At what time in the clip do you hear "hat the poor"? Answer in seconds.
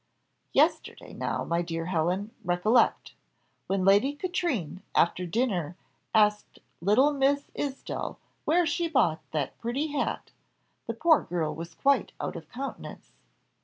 9.91-11.21